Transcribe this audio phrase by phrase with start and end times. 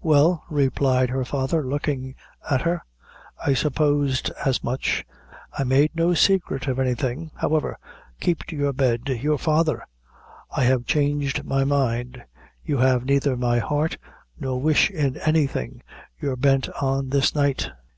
[0.00, 2.14] "Well," replied her father, looking
[2.50, 2.82] at her,
[3.44, 5.04] "I supposed as much.
[5.58, 7.76] I made no secret of anything; however,
[8.18, 9.86] keep to your bed you're" "Father,
[10.50, 12.24] I have changed my mind;
[12.64, 13.98] you have neither my heart
[14.40, 15.82] nor wish in anything
[16.18, 17.70] you're bent on this night."